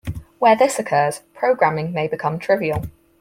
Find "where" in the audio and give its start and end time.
0.39-0.55